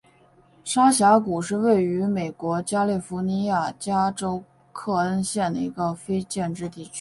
[0.63, 3.71] 沙峡谷是位于美国加利福尼亚
[4.09, 4.43] 州
[4.73, 6.89] 克恩县的一个非建制地区。